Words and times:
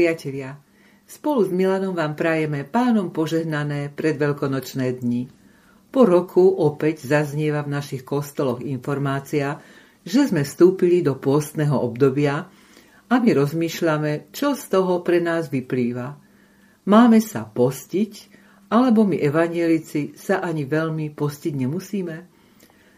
priatelia, 0.00 0.56
spolu 1.04 1.44
s 1.44 1.52
Milanom 1.52 1.92
vám 1.92 2.16
prajeme 2.16 2.64
pánom 2.64 3.12
požehnané 3.12 3.92
predveľkonočné 3.92 4.96
dni. 4.96 5.28
Po 5.92 6.08
roku 6.08 6.40
opäť 6.40 7.04
zaznieva 7.04 7.60
v 7.60 7.76
našich 7.76 8.00
kostoloch 8.00 8.64
informácia, 8.64 9.60
že 10.00 10.24
sme 10.24 10.40
vstúpili 10.40 11.04
do 11.04 11.20
pôstneho 11.20 11.76
obdobia 11.76 12.48
a 13.12 13.14
my 13.20 13.30
rozmýšľame, 13.36 14.32
čo 14.32 14.56
z 14.56 14.72
toho 14.72 15.04
pre 15.04 15.20
nás 15.20 15.52
vyplýva. 15.52 16.16
Máme 16.88 17.20
sa 17.20 17.44
postiť, 17.44 18.12
alebo 18.72 19.04
my 19.04 19.20
evanielici 19.20 20.16
sa 20.16 20.40
ani 20.40 20.64
veľmi 20.64 21.12
postiť 21.12 21.52
nemusíme? 21.60 22.16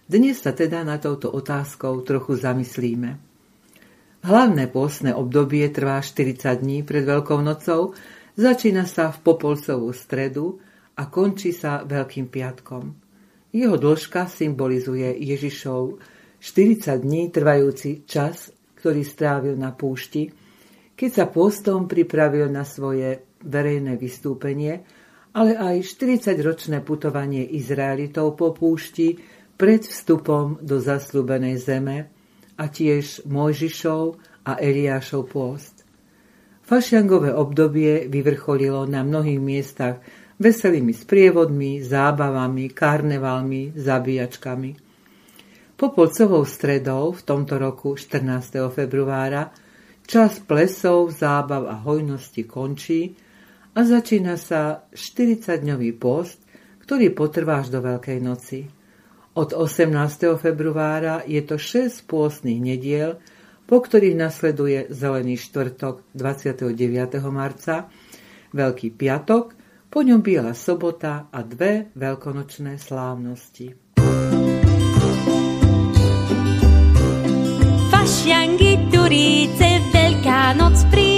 Dnes 0.07 0.39
sa 0.39 0.55
teda 0.55 0.87
na 0.87 1.03
touto 1.03 1.35
otázkou 1.35 2.07
trochu 2.07 2.39
zamyslíme. 2.39 3.32
Hlavné 4.23 4.71
pôstne 4.71 5.11
obdobie 5.11 5.67
trvá 5.75 5.99
40 5.99 6.63
dní 6.63 6.87
pred 6.87 7.03
Veľkou 7.03 7.43
nocou, 7.43 7.91
začína 8.39 8.87
sa 8.87 9.11
v 9.11 9.19
Popolcovú 9.19 9.91
stredu 9.91 10.63
a 10.95 11.11
končí 11.11 11.51
sa 11.51 11.83
Veľkým 11.83 12.31
piatkom. 12.31 12.95
Jeho 13.51 13.75
dĺžka 13.75 14.31
symbolizuje 14.31 15.19
Ježišov 15.19 15.99
40 16.39 17.03
dní 17.03 17.35
trvajúci 17.35 18.07
čas, 18.07 18.55
ktorý 18.79 19.03
strávil 19.03 19.59
na 19.59 19.75
púšti, 19.75 20.31
keď 20.95 21.11
sa 21.11 21.25
pôstom 21.27 21.91
pripravil 21.91 22.47
na 22.47 22.63
svoje 22.63 23.27
verejné 23.43 23.99
vystúpenie, 23.99 24.87
ale 25.35 25.59
aj 25.59 25.83
40-ročné 25.83 26.79
putovanie 26.87 27.43
Izraelitov 27.43 28.39
po 28.39 28.55
púšti 28.55 29.19
pred 29.59 29.83
vstupom 29.83 30.63
do 30.63 30.79
zaslúbenej 30.79 31.59
zeme, 31.59 32.12
a 32.63 32.71
tiež 32.71 33.27
Mojžišov 33.27 34.23
a 34.47 34.63
Eliášov 34.63 35.27
pôst. 35.35 35.83
Fašiangové 36.63 37.35
obdobie 37.35 38.07
vyvrcholilo 38.07 38.87
na 38.87 39.03
mnohých 39.03 39.43
miestach 39.43 39.99
veselými 40.39 40.95
sprievodmi, 40.95 41.83
zábavami, 41.83 42.71
karnevalmi, 42.71 43.75
zabíjačkami. 43.75 44.71
Popolcovou 45.75 46.47
stredou 46.47 47.11
v 47.11 47.23
tomto 47.27 47.59
roku 47.59 47.99
14. 47.99 48.71
februára 48.71 49.51
čas 50.07 50.39
plesov, 50.39 51.11
zábav 51.11 51.67
a 51.67 51.75
hojnosti 51.83 52.47
končí 52.47 53.19
a 53.75 53.83
začína 53.83 54.39
sa 54.39 54.87
40-dňový 54.95 55.91
post, 55.99 56.39
ktorý 56.87 57.11
potrvá 57.11 57.63
až 57.63 57.75
do 57.75 57.83
Veľkej 57.83 58.19
noci. 58.23 58.82
Od 59.33 59.57
18. 59.57 60.37
februára 60.37 61.25
je 61.25 61.41
to 61.41 61.57
6 61.57 62.05
pôstnych 62.05 62.61
nediel, 62.61 63.17
po 63.65 63.81
ktorých 63.81 64.13
nasleduje 64.13 64.93
Zelený 64.93 65.41
štvrtok 65.41 66.05
29. 66.13 66.77
marca, 67.33 67.89
Veľký 68.53 68.93
piatok, 68.93 69.57
po 69.89 70.05
ňom 70.05 70.21
Biela 70.21 70.53
sobota 70.53 71.33
a 71.33 71.41
dve 71.41 71.89
veľkonočné 71.97 72.77
slávnosti. 72.77 73.97
Fašiangi, 77.89 78.73
turíce, 78.93 79.69
Veľká 79.97 80.53
noc 80.61 80.77
príde, 80.93 81.12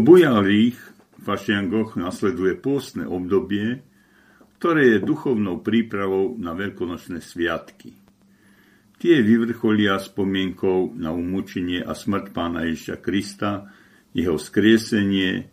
bujalých 0.00 0.78
fašiangoch 1.22 1.98
nasleduje 1.98 2.54
pôstne 2.58 3.04
obdobie, 3.04 3.82
ktoré 4.56 4.96
je 4.96 5.04
duchovnou 5.04 5.60
prípravou 5.60 6.38
na 6.40 6.56
veľkonočné 6.56 7.20
sviatky. 7.20 7.92
Tie 8.96 9.20
vyvrcholia 9.20 10.00
spomienkou 10.00 10.96
na 10.96 11.12
umúčenie 11.12 11.84
a 11.84 11.92
smrť 11.92 12.32
pána 12.32 12.64
Ježiša 12.64 12.96
Krista, 13.04 13.68
jeho 14.16 14.40
skriesenie 14.40 15.52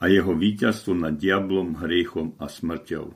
a 0.00 0.08
jeho 0.08 0.32
víťazstvo 0.32 0.96
nad 0.96 1.12
diablom, 1.20 1.76
hriechom 1.84 2.40
a 2.40 2.48
smrťou. 2.48 3.06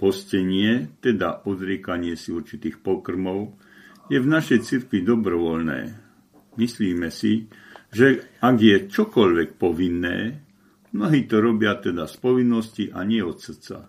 Postenie, 0.00 0.96
teda 1.04 1.44
odriekanie 1.44 2.16
si 2.16 2.32
určitých 2.32 2.80
pokrmov, 2.80 3.52
je 4.08 4.16
v 4.16 4.28
našej 4.28 4.64
cirkvi 4.64 5.04
dobrovoľné. 5.04 5.80
Myslíme 6.56 7.12
si, 7.12 7.44
že 7.96 8.36
ak 8.44 8.56
je 8.60 8.76
čokoľvek 8.92 9.56
povinné, 9.56 10.36
mnohí 10.92 11.24
to 11.24 11.40
robia 11.40 11.80
teda 11.80 12.04
z 12.04 12.16
povinnosti 12.20 12.84
a 12.92 13.00
nie 13.08 13.24
od 13.24 13.40
srdca. 13.40 13.88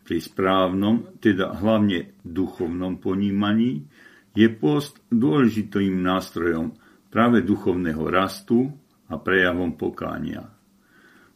Pri 0.00 0.18
správnom, 0.24 1.20
teda 1.20 1.60
hlavne 1.60 2.16
duchovnom 2.24 2.96
ponímaní, 2.96 3.84
je 4.32 4.48
post 4.48 5.04
dôležitým 5.12 6.00
nástrojom 6.00 6.72
práve 7.12 7.44
duchovného 7.44 8.00
rastu 8.08 8.72
a 9.12 9.20
prejavom 9.20 9.76
pokánia. 9.76 10.48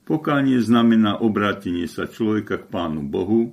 Pokánie 0.09 0.65
znamená 0.65 1.21
obrátenie 1.21 1.85
sa 1.85 2.09
človeka 2.09 2.57
k 2.57 2.73
Pánu 2.73 3.05
Bohu, 3.05 3.53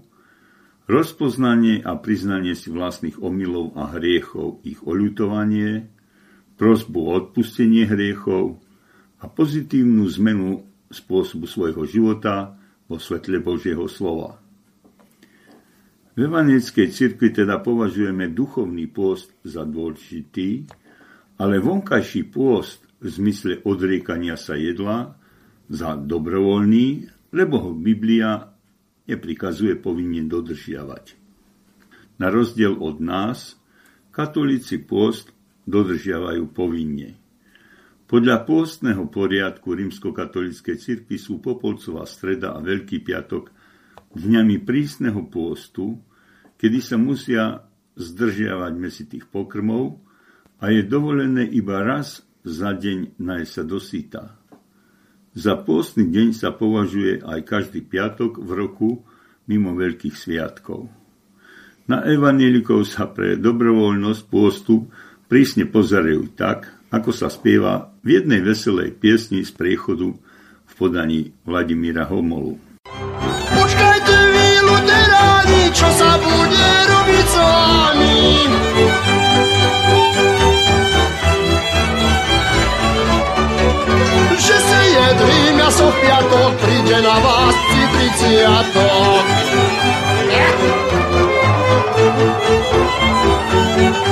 rozpoznanie 0.87 1.83
a 1.83 1.99
priznanie 1.99 2.55
si 2.55 2.71
vlastných 2.71 3.19
omylov 3.19 3.75
a 3.75 3.99
hriechov, 3.99 4.63
ich 4.63 4.79
oľutovanie, 4.79 5.96
prosbu 6.57 6.99
o 7.07 7.11
odpustenie 7.21 7.85
hriechov 7.85 8.57
a 9.21 9.29
pozitívnu 9.29 10.09
zmenu 10.17 10.65
spôsobu 10.89 11.45
svojho 11.45 11.85
života 11.85 12.57
vo 12.89 12.97
svetle 12.97 13.39
Božieho 13.39 13.85
slova. 13.85 14.41
V 16.17 16.25
evangelickej 16.25 16.89
cirkvi 16.89 17.29
teda 17.29 17.61
považujeme 17.61 18.33
duchovný 18.33 18.89
pôst 18.89 19.29
za 19.45 19.61
dôležitý, 19.61 20.65
ale 21.37 21.61
vonkajší 21.61 22.33
pôst 22.33 22.81
v 22.97 23.05
zmysle 23.05 23.61
odriekania 23.61 24.33
sa 24.33 24.57
jedla 24.57 25.13
za 25.69 25.93
dobrovoľný, 25.93 27.05
lebo 27.37 27.61
ho 27.61 27.71
Biblia 27.77 28.49
neprikazuje 29.05 29.77
povinne 29.77 30.25
dodržiavať. 30.25 31.13
Na 32.17 32.33
rozdiel 32.33 32.73
od 32.73 32.97
nás, 32.97 33.53
katolíci 34.09 34.81
pôst 34.81 35.29
dodržiavajú 35.67 36.49
povinne. 36.55 37.19
Podľa 38.07 38.47
pôstneho 38.47 39.03
poriadku 39.11 39.75
rímskokatolíckej 39.75 40.79
cirkvi 40.79 41.19
sú 41.19 41.43
Popolcová 41.43 42.07
streda 42.07 42.55
a 42.55 42.63
Veľký 42.63 43.03
piatok 43.03 43.51
dňami 44.15 44.63
prísneho 44.63 45.27
pôstu, 45.27 45.99
kedy 46.55 46.79
sa 46.79 46.95
musia 46.95 47.67
zdržiavať 47.99 48.73
mesitých 48.79 49.25
pokrmov 49.27 49.99
a 50.63 50.71
je 50.71 50.87
dovolené 50.87 51.43
iba 51.51 51.83
raz 51.83 52.23
za 52.47 52.71
deň 52.71 53.19
nájsť 53.19 53.51
sa 53.51 53.63
dosýta. 53.67 54.23
Za 55.37 55.53
pôstny 55.59 56.07
deň 56.09 56.33
sa 56.33 56.49
považuje 56.55 57.21
aj 57.21 57.39
každý 57.45 57.83
piatok 57.83 58.41
v 58.41 58.49
roku 58.55 58.89
mimo 59.45 59.75
veľkých 59.75 60.15
sviatkov. 60.15 60.89
Na 61.87 62.03
evanielikov 62.03 62.87
sa 62.87 63.05
pre 63.07 63.35
dobrovoľnosť 63.35 64.21
pôstu 64.27 64.89
prísne 65.27 65.67
pozerajú 65.67 66.33
tak, 66.33 66.71
ako 66.91 67.11
sa 67.11 67.27
spieva 67.27 67.91
v 68.01 68.19
jednej 68.19 68.39
veselej 68.39 68.95
piesni 68.95 69.43
z 69.43 69.51
priechodu 69.51 70.15
v 70.65 70.73
podaní 70.79 71.35
Vladimíra 71.43 72.07
Homolu. 72.07 72.55
Počkajte 73.51 74.15
vy, 74.31 74.47
luteráni, 74.63 75.61
čo 75.75 75.87
sa 75.91 76.11
bude 76.19 76.67
robiť 76.87 77.25
s 77.27 77.35
vami? 77.35 78.19
Že 84.37 84.57
se 84.63 84.79
jedrý 84.95 85.39
miaso 85.59 85.85
v 85.91 85.95
piatok 86.07 86.51
príde 86.63 86.97
na 87.03 87.15
vás. 87.19 87.57
Jedno 93.87 94.06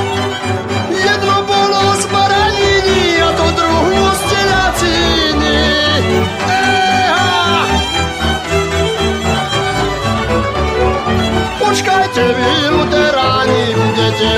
منهنجي 12.17 14.07
چي 14.19 14.29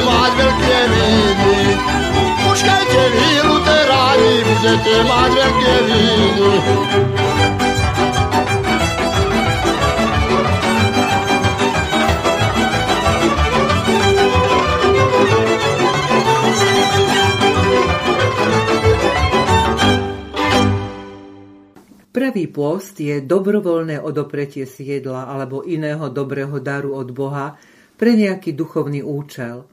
موي 0.91 1.62
چوي 2.91 3.29
ردرائي 3.47 4.33
منهنجي 4.47 4.74
چي 4.85 4.95
مال 5.09 5.35
ڪوي 5.62 6.06
pôst 22.57 22.98
je 22.98 23.21
dobrovoľné 23.21 24.01
odopretie 24.01 24.65
si 24.65 24.89
jedla 24.89 25.30
alebo 25.30 25.62
iného 25.62 26.09
dobrého 26.09 26.57
daru 26.57 26.98
od 26.98 27.13
Boha 27.13 27.54
pre 27.94 28.18
nejaký 28.18 28.57
duchovný 28.57 29.06
účel. 29.06 29.69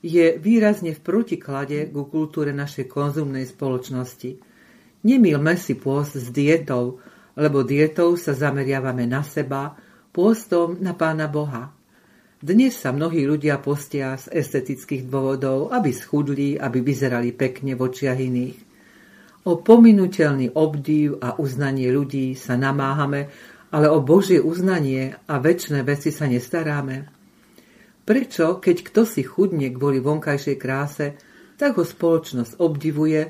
Je 0.00 0.40
výrazne 0.40 0.96
v 0.96 1.04
protiklade 1.04 1.92
ku 1.92 2.08
kultúre 2.08 2.56
našej 2.56 2.88
konzumnej 2.88 3.44
spoločnosti. 3.44 4.40
Nemilme 5.04 5.52
si 5.60 5.76
pôst 5.76 6.16
s 6.16 6.32
dietou, 6.32 6.96
lebo 7.36 7.60
dietou 7.60 8.16
sa 8.16 8.32
zameriavame 8.32 9.04
na 9.04 9.20
seba, 9.20 9.76
pôstom 10.08 10.80
na 10.80 10.96
Pána 10.96 11.28
Boha. 11.28 11.76
Dnes 12.40 12.72
sa 12.78 12.88
mnohí 12.88 13.28
ľudia 13.28 13.60
postia 13.60 14.16
z 14.16 14.32
estetických 14.32 15.04
dôvodov, 15.04 15.76
aby 15.76 15.92
schudli, 15.92 16.56
aby 16.56 16.80
vyzerali 16.80 17.36
pekne 17.36 17.76
v 17.76 17.84
očiach 17.84 18.16
iných. 18.16 18.67
O 19.46 19.60
pominuteľný 19.60 20.56
obdiv 20.56 21.22
a 21.22 21.38
uznanie 21.38 21.90
ľudí 21.94 22.34
sa 22.34 22.58
namáhame, 22.58 23.30
ale 23.70 23.86
o 23.86 24.00
Božie 24.00 24.40
uznanie 24.40 25.14
a 25.28 25.38
väčšie 25.38 25.84
veci 25.84 26.10
sa 26.10 26.26
nestaráme. 26.26 27.06
Prečo, 28.08 28.56
keď 28.56 28.76
kto 28.88 29.02
si 29.04 29.20
chudne 29.20 29.68
kvôli 29.68 30.00
vonkajšej 30.00 30.56
kráse, 30.56 31.06
tak 31.60 31.76
ho 31.76 31.84
spoločnosť 31.84 32.56
obdivuje, 32.56 33.22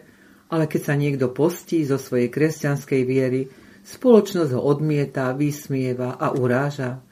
ale 0.48 0.64
keď 0.70 0.80
sa 0.80 0.94
niekto 0.94 1.34
postí 1.34 1.82
zo 1.82 1.98
svojej 1.98 2.30
kresťanskej 2.30 3.02
viery, 3.02 3.50
spoločnosť 3.82 4.54
ho 4.54 4.62
odmieta, 4.62 5.34
vysmieva 5.34 6.14
a 6.14 6.30
uráža. 6.30 7.02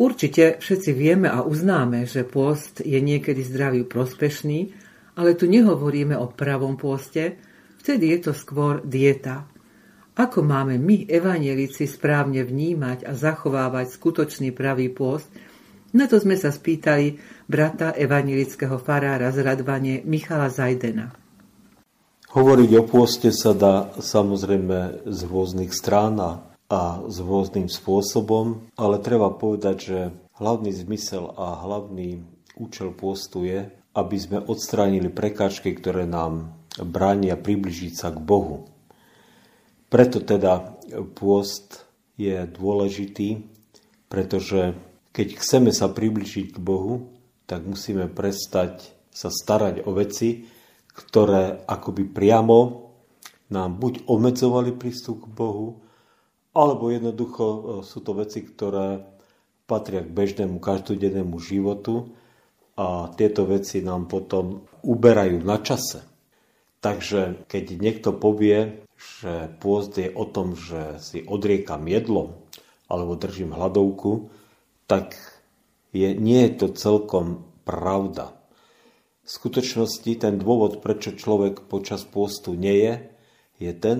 Určite 0.00 0.62
všetci 0.62 0.90
vieme 0.96 1.28
a 1.28 1.44
uznáme, 1.44 2.08
že 2.08 2.24
pôst 2.24 2.80
je 2.80 2.96
niekedy 3.02 3.44
zdraviu 3.44 3.84
prospešný, 3.84 4.72
ale 5.18 5.36
tu 5.36 5.44
nehovoríme 5.44 6.16
o 6.16 6.30
pravom 6.30 6.80
pôste, 6.80 7.36
Vtedy 7.80 8.12
je 8.12 8.28
to 8.28 8.32
skôr 8.36 8.84
dieta. 8.84 9.48
Ako 10.20 10.44
máme 10.44 10.76
my, 10.76 11.08
evanielici, 11.08 11.88
správne 11.88 12.44
vnímať 12.44 13.08
a 13.08 13.16
zachovávať 13.16 13.96
skutočný 13.96 14.52
pravý 14.52 14.92
pôst, 14.92 15.32
na 15.90 16.06
to 16.06 16.22
sme 16.22 16.38
sa 16.38 16.54
spýtali 16.54 17.18
brata 17.50 17.90
evanielického 17.96 18.78
farára 18.78 19.32
z 19.34 19.42
Radvane 19.42 20.06
Michala 20.06 20.46
Zajdena. 20.46 21.10
Hovoriť 22.30 22.70
o 22.78 22.82
pôste 22.86 23.34
sa 23.34 23.50
dá 23.50 23.90
samozrejme 23.98 25.02
z 25.02 25.20
rôznych 25.26 25.74
strán 25.74 26.14
a 26.70 27.02
s 27.10 27.16
rôznym 27.18 27.66
spôsobom, 27.66 28.70
ale 28.78 29.02
treba 29.02 29.34
povedať, 29.34 29.76
že 29.82 29.98
hlavný 30.38 30.70
zmysel 30.70 31.26
a 31.34 31.58
hlavný 31.58 32.22
účel 32.54 32.94
pôstu 32.94 33.42
je, 33.42 33.66
aby 33.90 34.14
sme 34.14 34.38
odstránili 34.46 35.10
prekážky, 35.10 35.74
ktoré 35.74 36.06
nám 36.06 36.59
bránia 36.78 37.34
približiť 37.34 37.92
sa 37.96 38.14
k 38.14 38.22
Bohu. 38.22 38.70
Preto 39.90 40.22
teda 40.22 40.78
pôst 41.18 41.82
je 42.14 42.46
dôležitý, 42.46 43.42
pretože 44.06 44.78
keď 45.10 45.42
chceme 45.42 45.70
sa 45.74 45.90
približiť 45.90 46.54
k 46.54 46.58
Bohu, 46.62 47.10
tak 47.50 47.66
musíme 47.66 48.06
prestať 48.06 48.94
sa 49.10 49.26
starať 49.26 49.82
o 49.82 49.90
veci, 49.90 50.46
ktoré 50.94 51.66
akoby 51.66 52.06
priamo 52.06 52.90
nám 53.50 53.82
buď 53.82 54.06
obmedzovali 54.06 54.70
prístup 54.78 55.26
k 55.26 55.34
Bohu, 55.34 55.82
alebo 56.54 56.90
jednoducho 56.90 57.44
e, 57.46 57.60
sú 57.82 57.98
to 58.02 58.14
veci, 58.14 58.46
ktoré 58.46 59.02
patria 59.66 60.02
k 60.02 60.10
bežnému 60.10 60.62
každodennému 60.62 61.38
životu 61.38 62.14
a 62.78 63.10
tieto 63.14 63.46
veci 63.46 63.82
nám 63.82 64.06
potom 64.06 64.66
uberajú 64.82 65.42
na 65.42 65.58
čase. 65.62 66.09
Takže 66.80 67.44
keď 67.44 67.64
niekto 67.76 68.10
povie, 68.16 68.84
že 68.96 69.52
pôst 69.60 69.96
je 70.00 70.08
o 70.08 70.24
tom, 70.24 70.56
že 70.56 70.96
si 71.00 71.20
odriekam 71.24 71.84
jedlo 71.84 72.48
alebo 72.88 73.20
držím 73.20 73.52
hladovku, 73.52 74.32
tak 74.88 75.14
je, 75.92 76.16
nie 76.16 76.48
je 76.48 76.52
to 76.56 76.66
celkom 76.72 77.44
pravda. 77.68 78.32
V 79.22 79.28
skutočnosti 79.28 80.10
ten 80.18 80.40
dôvod, 80.40 80.80
prečo 80.80 81.14
človek 81.14 81.68
počas 81.68 82.02
pôstu 82.02 82.56
nie 82.56 82.80
je, 82.80 82.94
je 83.60 83.72
ten, 83.76 83.98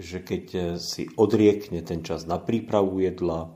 že 0.00 0.20
keď 0.20 0.76
si 0.80 1.08
odriekne 1.14 1.80
ten 1.84 2.02
čas 2.02 2.24
na 2.24 2.40
prípravu 2.40 3.00
jedla, 3.00 3.52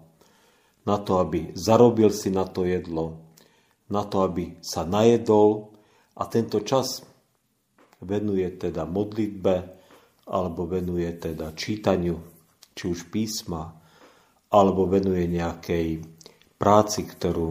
na 0.88 0.96
to, 0.96 1.20
aby 1.20 1.52
zarobil 1.52 2.08
si 2.08 2.32
na 2.32 2.48
to 2.48 2.64
jedlo, 2.64 3.20
na 3.92 4.06
to, 4.06 4.24
aby 4.24 4.56
sa 4.64 4.86
najedol 4.88 5.76
a 6.16 6.24
tento 6.28 6.62
čas 6.64 7.04
venuje 8.00 8.48
teda 8.56 8.88
modlitbe 8.88 9.54
alebo 10.30 10.68
venuje 10.68 11.10
teda 11.18 11.52
čítaniu, 11.58 12.22
či 12.72 12.84
už 12.86 13.10
písma, 13.10 13.74
alebo 14.50 14.86
venuje 14.86 15.26
nejakej 15.26 16.02
práci, 16.54 17.06
ktorú, 17.06 17.48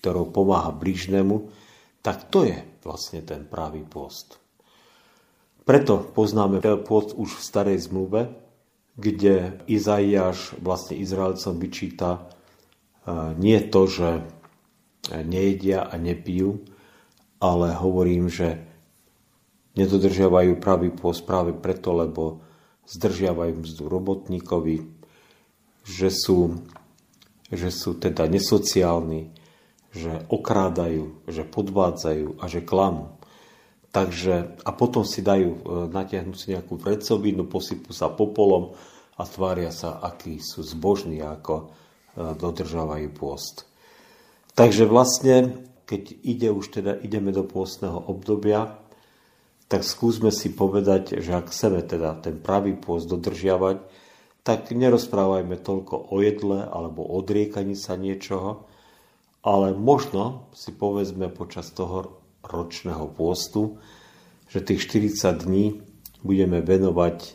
ktorou 0.00 0.30
pomáha 0.30 0.74
blížnemu, 0.74 1.50
tak 2.02 2.26
to 2.30 2.42
je 2.46 2.58
vlastne 2.82 3.22
ten 3.22 3.46
pravý 3.46 3.86
post. 3.86 4.38
Preto 5.62 6.02
poznáme 6.02 6.58
post 6.82 7.14
už 7.14 7.38
v 7.38 7.46
starej 7.46 7.78
zmluve, 7.86 8.34
kde 8.98 9.62
Izaiáš 9.70 10.58
vlastne 10.58 10.98
Izraelcom 10.98 11.54
vyčíta 11.62 12.10
e, 12.18 12.20
nie 13.38 13.62
to, 13.70 13.86
že 13.86 14.10
nejedia 15.22 15.86
a 15.86 15.94
nepijú, 15.98 16.62
ale 17.42 17.74
hovorím, 17.74 18.30
že 18.30 18.71
nedodržiavajú 19.78 20.60
pravý 20.60 20.92
pôst 20.92 21.24
práve 21.24 21.56
preto, 21.56 21.96
lebo 21.96 22.44
zdržiavajú 22.88 23.62
mzdu 23.64 23.84
robotníkovi, 23.88 24.76
že 25.86 26.08
sú, 26.12 26.60
že 27.48 27.70
sú 27.72 27.96
teda 27.96 28.28
nesociálni, 28.28 29.32
že 29.92 30.24
okrádajú, 30.28 31.28
že 31.28 31.44
podvádzajú 31.44 32.40
a 32.40 32.44
že 32.48 32.60
klamú. 32.64 33.16
Takže, 33.92 34.56
a 34.64 34.70
potom 34.72 35.04
si 35.04 35.20
dajú, 35.20 35.50
e, 35.52 35.60
natiahnuť 35.92 36.36
si 36.36 36.56
nejakú 36.56 36.80
vrecovinu, 36.80 37.44
posypú 37.44 37.92
sa 37.92 38.08
popolom 38.08 38.72
a 39.20 39.22
tvária 39.28 39.68
sa, 39.68 40.00
akí 40.00 40.40
sú 40.40 40.64
zbožní, 40.64 41.20
ako 41.20 41.54
e, 41.60 41.64
dodržávajú 42.40 43.12
pôst. 43.12 43.68
Takže 44.56 44.88
vlastne, 44.88 45.68
keď 45.84 46.02
ide 46.24 46.48
už 46.48 46.72
teda, 46.72 46.96
ideme 47.04 47.36
do 47.36 47.44
pôstneho 47.44 48.00
obdobia, 48.00 48.80
tak 49.72 49.88
skúsme 49.88 50.28
si 50.28 50.52
povedať, 50.52 51.16
že 51.24 51.32
ak 51.32 51.48
chceme 51.48 51.80
teda 51.80 52.20
ten 52.20 52.36
pravý 52.36 52.76
pôst 52.76 53.08
dodržiavať, 53.08 53.80
tak 54.44 54.68
nerozprávajme 54.68 55.56
toľko 55.56 56.12
o 56.12 56.20
jedle 56.20 56.68
alebo 56.68 57.00
odriekaní 57.00 57.72
sa 57.72 57.96
niečoho, 57.96 58.68
ale 59.40 59.72
možno 59.72 60.52
si 60.52 60.76
povedzme 60.76 61.32
počas 61.32 61.72
toho 61.72 62.20
ročného 62.44 63.16
pôstu, 63.16 63.80
že 64.52 64.60
tých 64.60 64.84
40 64.92 65.40
dní 65.48 65.80
budeme 66.20 66.60
venovať 66.60 67.32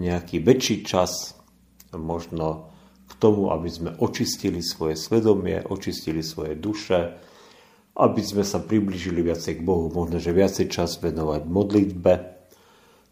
nejaký 0.00 0.40
väčší 0.40 0.80
čas 0.80 1.36
možno 1.92 2.72
k 3.04 3.12
tomu, 3.20 3.52
aby 3.52 3.68
sme 3.68 3.90
očistili 4.00 4.64
svoje 4.64 4.96
svedomie, 4.96 5.60
očistili 5.60 6.24
svoje 6.24 6.56
duše, 6.56 7.20
aby 7.96 8.20
sme 8.20 8.44
sa 8.44 8.60
priblížili 8.60 9.24
viacej 9.24 9.60
k 9.60 9.64
Bohu. 9.64 9.88
Možno, 9.88 10.20
že 10.20 10.36
viacej 10.36 10.68
čas 10.68 11.00
venovať 11.00 11.48
modlitbe, 11.48 12.12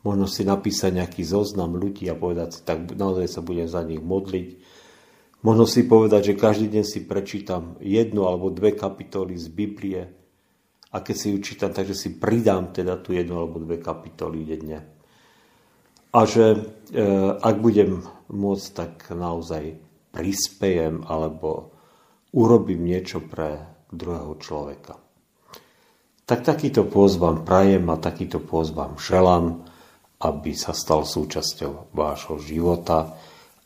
možno 0.05 0.29
si 0.29 0.45
napísať 0.45 1.00
nejaký 1.00 1.25
zoznam 1.25 1.81
ľudí 1.81 2.05
a 2.12 2.14
povedať 2.14 2.49
si, 2.53 2.61
tak 2.61 2.93
naozaj 2.93 3.26
sa 3.33 3.41
budem 3.41 3.64
za 3.64 3.81
nich 3.81 4.05
modliť. 4.05 4.49
Možno 5.41 5.64
si 5.64 5.88
povedať, 5.88 6.33
že 6.33 6.41
každý 6.41 6.69
deň 6.69 6.85
si 6.85 7.00
prečítam 7.05 7.81
jednu 7.81 8.29
alebo 8.29 8.53
dve 8.53 8.76
kapitoly 8.76 9.37
z 9.41 9.49
Biblie 9.49 10.03
a 10.93 10.97
keď 11.00 11.17
si 11.17 11.26
ju 11.33 11.38
čítam, 11.41 11.73
takže 11.73 11.97
si 11.97 12.21
pridám 12.21 12.71
teda 12.71 13.00
tú 13.00 13.17
jednu 13.17 13.41
alebo 13.41 13.61
dve 13.61 13.81
kapitoly 13.81 14.45
denne. 14.45 14.85
A 16.14 16.23
že 16.29 16.55
e, 16.55 16.59
ak 17.35 17.57
budem 17.59 18.05
môcť 18.31 18.67
tak 18.71 18.93
naozaj 19.11 19.75
prispejem 20.14 21.03
alebo 21.11 21.75
urobím 22.31 22.87
niečo 22.87 23.19
pre 23.19 23.74
druhého 23.94 24.34
človeka. 24.42 24.98
Tak 26.24 26.40
takýto 26.40 26.88
pôst 26.88 27.20
vám 27.20 27.44
prajem 27.44 27.84
a 27.92 28.00
takýto 28.00 28.40
pôst 28.40 28.72
vám 28.72 28.96
želám, 28.96 29.60
aby 30.24 30.56
sa 30.56 30.72
stal 30.72 31.04
súčasťou 31.04 31.92
vášho 31.92 32.40
života 32.40 33.12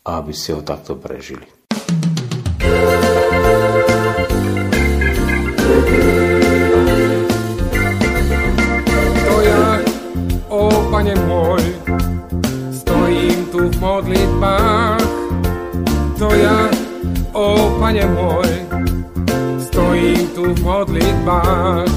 a 0.02 0.18
aby 0.18 0.34
ste 0.34 0.58
ho 0.58 0.62
takto 0.66 0.98
prežili. 0.98 1.46
To 9.22 9.34
ja, 9.46 9.64
o 10.50 10.66
pane 10.90 11.14
môj, 11.30 11.62
stojím 12.74 13.38
tu 13.54 13.70
v 13.70 13.74
modlitbách. 13.78 15.06
To 16.18 16.28
ja, 16.34 16.66
o 17.30 17.70
pane 17.78 18.02
môj, 18.18 18.50
tu 20.38 20.54
v 20.54 20.60
modlitbách. 20.62 21.90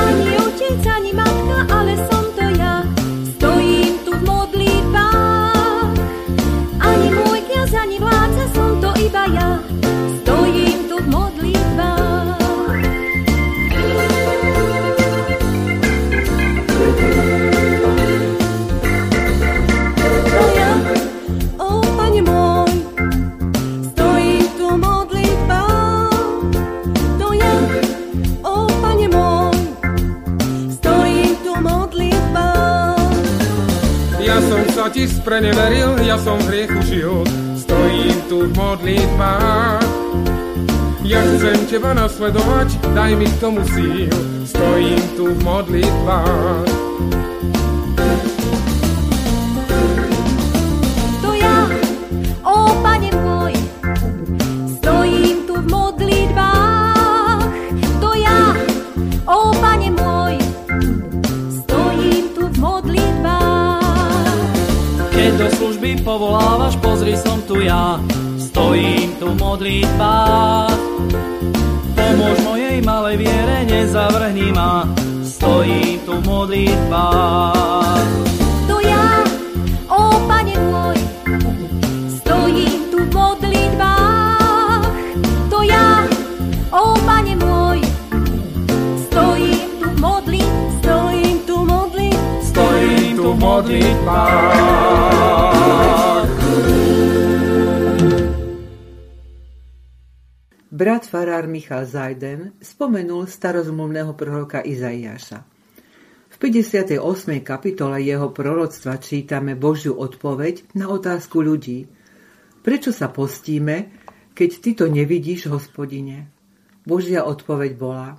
Ani 0.00 0.32
otec, 0.40 0.80
ani 0.88 1.12
matka, 1.12 1.68
ale 1.68 1.92
som 2.08 2.24
to 2.32 2.48
ja, 2.56 2.80
stojím 3.36 3.92
tu 4.08 4.16
v 4.16 4.22
modlitbách. 4.24 6.00
Ani 6.80 7.08
môj 7.12 7.44
kniaz, 7.44 7.76
ani 7.76 8.00
vládca, 8.00 8.44
som 8.56 8.72
to 8.80 8.88
iba 9.04 9.24
ja, 9.36 9.60
stojím 10.24 10.88
tu 10.88 10.96
v 10.96 11.08
modlitbách. 11.12 12.39
Ti 34.90 35.06
spreneveril, 35.06 36.02
ja 36.02 36.18
som 36.18 36.38
v 36.42 36.46
hriechu 36.50 36.80
žil, 36.82 37.14
stojím 37.54 38.18
tu 38.26 38.50
v 38.50 38.52
modlitbách. 38.58 39.86
Ja 41.06 41.22
chcem 41.26 41.58
teba 41.70 41.94
nasledovať, 41.94 42.74
daj 42.94 43.12
mi 43.18 43.26
k 43.26 43.36
tomu 43.38 43.62
síl, 43.70 44.10
stojím 44.46 45.02
tu 45.14 45.30
v 45.34 45.38
modlitbách. 45.42 47.19
Povolávaš, 66.10 66.74
pozri 66.82 67.14
som 67.14 67.38
tu 67.46 67.62
ja, 67.62 68.02
stojím 68.34 69.14
tu 69.22 69.30
v 69.30 69.36
modlitbách. 69.38 70.74
Pomôž 71.94 72.36
mojej 72.42 72.82
malej 72.82 73.22
viere, 73.22 73.62
nezavrhni 73.70 74.50
ma, 74.50 74.90
stojím 75.22 76.02
tu 76.02 76.18
v 76.18 76.22
modlitbách. 76.26 78.10
To 78.66 78.82
ja, 78.82 79.22
o 79.86 80.18
Pane 80.26 80.56
môj, 80.58 80.98
stojím 82.18 82.90
tu 82.90 83.06
v 83.06 83.10
modlitbách. 83.14 84.82
To 85.46 85.62
ja, 85.62 86.10
o 86.74 86.98
Pane 87.06 87.38
môj, 87.38 87.86
stojím 89.06 89.70
tu 89.78 89.86
v 89.86 89.96
modli, 90.02 90.42
stojím 90.82 91.38
tu 91.46 91.54
v 91.62 91.64
modli, 91.70 92.10
Stojím 92.42 93.14
tu 93.14 93.30
v 93.30 93.38
modlitbách. 93.38 95.19
Brat 100.80 101.04
farár 101.04 101.44
Michal 101.44 101.84
Zajden 101.84 102.56
spomenul 102.56 103.28
starozmluvného 103.28 104.16
proroka 104.16 104.64
Izaiáša. 104.64 105.44
V 106.32 106.36
58. 106.40 106.96
kapitole 107.44 108.00
jeho 108.00 108.32
proroctva 108.32 108.96
čítame 108.96 109.60
Božiu 109.60 109.92
odpoveď 110.00 110.72
na 110.72 110.88
otázku 110.88 111.44
ľudí. 111.44 111.84
Prečo 112.64 112.96
sa 112.96 113.12
postíme, 113.12 113.92
keď 114.32 114.50
ty 114.56 114.70
to 114.72 114.88
nevidíš, 114.88 115.52
hospodine? 115.52 116.32
Božia 116.88 117.28
odpoveď 117.28 117.76
bola. 117.76 118.16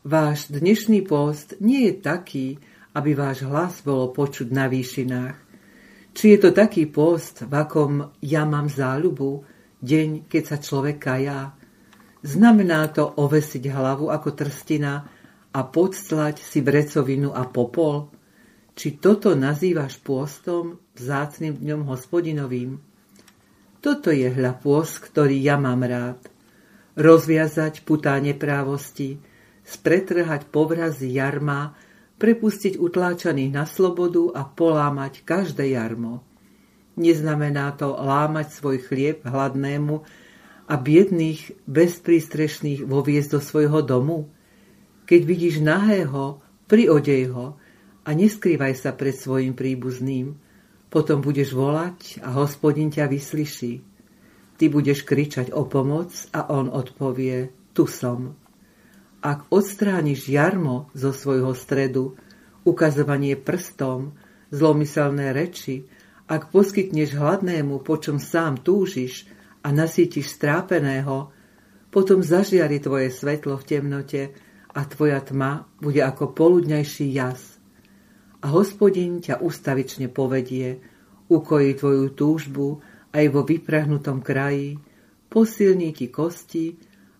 Váš 0.00 0.48
dnešný 0.48 1.04
post 1.04 1.60
nie 1.60 1.92
je 1.92 1.94
taký, 2.00 2.56
aby 2.96 3.12
váš 3.12 3.44
hlas 3.44 3.84
bolo 3.84 4.16
počuť 4.16 4.48
na 4.48 4.64
výšinách. 4.64 5.36
Či 6.16 6.24
je 6.24 6.38
to 6.40 6.56
taký 6.56 6.88
post, 6.88 7.44
v 7.44 7.52
akom 7.52 8.16
ja 8.24 8.48
mám 8.48 8.72
záľubu, 8.72 9.44
deň, 9.84 10.24
keď 10.32 10.42
sa 10.48 10.56
človek 10.56 10.96
kajá? 10.96 11.60
Znamená 12.22 12.86
to 12.94 13.10
ovesiť 13.18 13.66
hlavu 13.66 14.06
ako 14.06 14.30
trstina 14.30 15.10
a 15.50 15.60
podstlať 15.66 16.38
si 16.38 16.62
vrecovinu 16.62 17.34
a 17.34 17.42
popol? 17.50 18.14
Či 18.78 19.02
toto 19.02 19.34
nazývaš 19.34 19.98
pôstom, 20.00 20.78
vzácným 20.94 21.58
dňom 21.58 21.82
hospodinovým? 21.90 22.78
Toto 23.82 24.14
je 24.14 24.30
hľa 24.30 24.54
pôst, 24.62 25.02
ktorý 25.02 25.34
ja 25.42 25.58
mám 25.58 25.82
rád. 25.82 26.22
Rozviazať 26.94 27.82
putá 27.82 28.14
neprávosti, 28.22 29.18
spretrhať 29.66 30.46
povrazy 30.46 31.10
jarma, 31.10 31.74
prepustiť 32.22 32.78
utláčaných 32.78 33.50
na 33.50 33.66
slobodu 33.66 34.30
a 34.38 34.46
polámať 34.46 35.26
každé 35.26 35.74
jarmo. 35.74 36.22
Neznamená 36.94 37.74
to 37.74 37.98
lámať 37.98 38.54
svoj 38.54 38.78
chlieb 38.78 39.26
hladnému 39.26 40.06
a 40.72 40.80
biedných, 40.80 41.52
bezprístrešných 41.68 42.88
voviesť 42.88 43.36
do 43.36 43.40
svojho 43.44 43.84
domu? 43.84 44.32
Keď 45.04 45.20
vidíš 45.20 45.60
nahého, 45.60 46.40
priodej 46.64 47.28
ho 47.28 47.60
a 48.08 48.16
neskrývaj 48.16 48.80
sa 48.80 48.96
pred 48.96 49.12
svojim 49.12 49.52
príbuzným. 49.52 50.32
Potom 50.88 51.20
budeš 51.20 51.52
volať 51.52 52.24
a 52.24 52.32
hospodin 52.40 52.88
ťa 52.88 53.04
vyslyší. 53.04 53.84
Ty 54.56 54.64
budeš 54.72 55.04
kričať 55.04 55.52
o 55.52 55.68
pomoc 55.68 56.08
a 56.32 56.48
on 56.48 56.72
odpovie, 56.72 57.52
tu 57.76 57.84
som. 57.84 58.32
Ak 59.20 59.52
odstrániš 59.52 60.24
jarmo 60.32 60.88
zo 60.96 61.12
svojho 61.12 61.52
stredu, 61.52 62.16
ukazovanie 62.64 63.36
prstom, 63.36 64.16
zlomyselné 64.48 65.36
reči, 65.36 65.84
ak 66.32 66.48
poskytneš 66.48 67.12
hladnému, 67.12 67.84
po 67.84 68.00
čom 68.00 68.16
sám 68.16 68.64
túžiš 68.64 69.28
a 69.62 69.68
nasítiš 69.70 70.34
strápeného, 70.34 71.30
potom 71.92 72.24
zažiari 72.24 72.82
tvoje 72.82 73.14
svetlo 73.14 73.54
v 73.60 73.66
temnote 73.68 74.22
a 74.72 74.80
tvoja 74.88 75.20
tma 75.22 75.68
bude 75.78 76.00
ako 76.02 76.34
poludňajší 76.34 77.06
jas. 77.12 77.60
A 78.42 78.50
hospodin 78.50 79.22
ťa 79.22 79.38
ustavične 79.38 80.10
povedie, 80.10 80.82
ukojí 81.30 81.78
tvoju 81.78 82.06
túžbu 82.16 82.82
aj 83.14 83.24
vo 83.30 83.46
vyprahnutom 83.46 84.24
kraji, 84.24 84.80
posilní 85.28 85.94
ti 85.94 86.10
kosti 86.10 86.74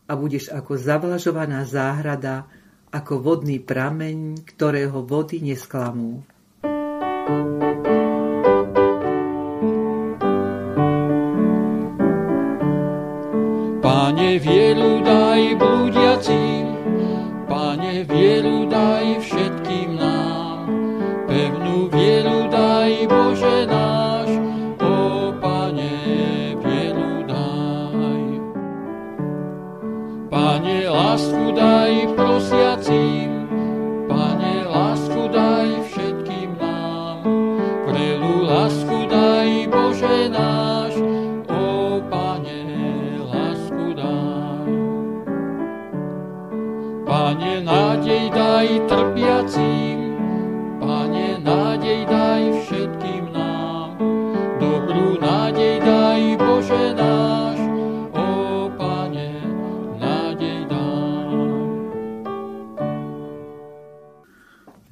a 0.08 0.18
budeš 0.18 0.50
ako 0.50 0.74
zavlažovaná 0.74 1.62
záhrada, 1.68 2.48
ako 2.92 3.24
vodný 3.24 3.56
prameň, 3.62 4.44
ktorého 4.44 5.00
vody 5.00 5.40
nesklamú. 5.40 6.20
Pane, 47.32 47.64
nádej 47.64 48.28
daj 48.28 48.68
trpiacím, 48.92 50.20
Pane, 50.84 51.40
nádej 51.40 52.04
daj 52.04 52.44
všetkým 52.60 53.24
nám. 53.32 53.96
Dobrú 54.60 55.16
nádej 55.16 55.80
daj, 55.80 56.22
Bože 56.36 56.92
náš, 56.92 57.58
o 58.12 58.28
Pane, 58.76 59.32
nádej 59.96 60.60
daj. 60.68 61.32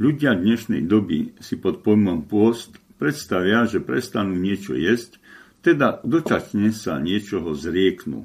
Ľudia 0.00 0.32
dnešnej 0.32 0.88
doby 0.88 1.36
si 1.44 1.60
pod 1.60 1.84
pojmom 1.84 2.24
pôst 2.24 2.72
predstavia, 2.96 3.68
že 3.68 3.84
prestanú 3.84 4.32
niečo 4.32 4.72
jesť, 4.80 5.20
teda 5.60 6.00
dočasne 6.08 6.72
sa 6.72 6.96
niečoho 6.96 7.52
zrieknú. 7.52 8.24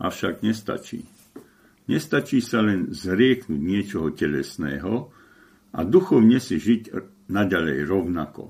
Avšak 0.00 0.40
nestačí. 0.40 1.04
Nestačí 1.84 2.40
sa 2.40 2.64
len 2.64 2.92
zrieknúť 2.96 3.60
niečoho 3.60 4.08
telesného 4.16 5.12
a 5.76 5.80
duchovne 5.84 6.40
si 6.40 6.56
žiť 6.56 6.96
naďalej 7.28 7.78
rovnako. 7.84 8.48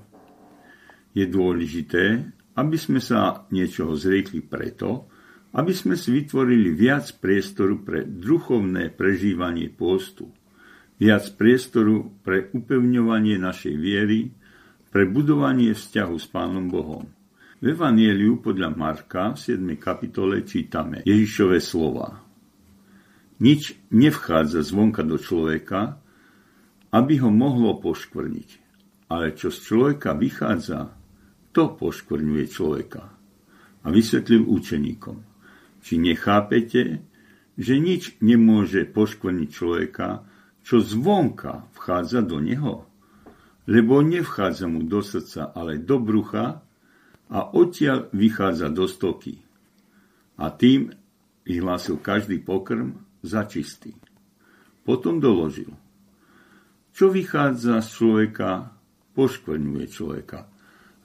Je 1.11 1.27
dôležité, 1.27 2.31
aby 2.55 2.77
sme 2.79 3.03
sa 3.03 3.43
niečoho 3.51 3.95
zriekli 3.95 4.39
preto, 4.39 5.11
aby 5.55 5.71
sme 5.71 5.95
si 5.95 6.11
vytvorili 6.11 6.75
viac 6.75 7.11
priestoru 7.19 7.79
pre 7.83 8.03
duchovné 8.03 8.91
prežívanie 8.91 9.71
postu, 9.71 10.31
viac 10.99 11.27
priestoru 11.35 12.11
pre 12.23 12.51
upevňovanie 12.51 13.39
našej 13.39 13.75
viery, 13.75 14.31
pre 14.91 15.03
budovanie 15.07 15.75
vzťahu 15.75 16.15
s 16.15 16.27
Pánom 16.31 16.71
Bohom. 16.71 17.03
V 17.59 17.71
Evangeliu 17.71 18.39
podľa 18.39 18.71
Marka 18.75 19.35
v 19.35 19.59
7. 19.59 19.75
kapitole 19.75 20.43
čítame 20.47 21.03
Ježišové 21.03 21.59
slova. 21.59 22.24
Nič 23.43 23.75
nevchádza 23.91 24.63
zvonka 24.63 25.03
do 25.03 25.19
človeka, 25.19 25.99
aby 26.95 27.19
ho 27.19 27.27
mohlo 27.27 27.75
poškvrniť. 27.83 28.49
Ale 29.11 29.35
čo 29.35 29.51
z 29.51 29.59
človeka 29.59 30.15
vychádza, 30.15 30.95
to 31.51 31.75
poškvrňuje 31.75 32.45
človeka. 32.47 33.03
A 33.85 33.87
vysvetlil 33.91 34.47
učeníkom. 34.47 35.17
Či 35.85 35.93
nechápete, 36.01 37.05
že 37.55 37.75
nič 37.77 38.17
nemôže 38.19 38.87
poškvrniť 38.89 39.49
človeka, 39.51 40.25
čo 40.65 40.81
zvonka 40.81 41.69
vchádza 41.77 42.25
do 42.25 42.41
neho? 42.41 42.89
Lebo 43.69 44.01
nevchádza 44.01 44.65
mu 44.65 44.81
do 44.81 45.05
srdca, 45.05 45.53
ale 45.53 45.77
do 45.77 46.01
brucha 46.01 46.65
a 47.29 47.39
odtiaľ 47.53 48.09
vychádza 48.09 48.73
do 48.73 48.89
stoky. 48.89 49.41
A 50.41 50.49
tým 50.49 50.89
vyhlásil 51.45 52.01
každý 52.01 52.41
pokrm 52.41 53.04
za 53.25 53.49
čistý. 53.49 53.97
Potom 54.85 55.17
doložil. 55.17 55.73
Čo 56.95 57.11
vychádza 57.11 57.81
z 57.81 57.87
človeka, 57.89 58.71
poškvrňuje 59.17 59.85
človeka. 59.89 60.47